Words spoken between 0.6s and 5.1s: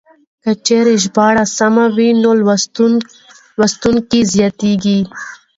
چېرې ژباړه سمه وي نو لوستونکي زياتېږي.